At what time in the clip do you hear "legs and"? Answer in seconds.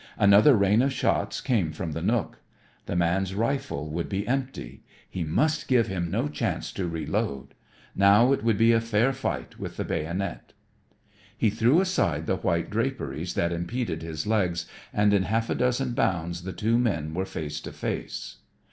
14.25-15.13